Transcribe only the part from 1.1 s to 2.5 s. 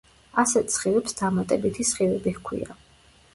დამატებითი სხივები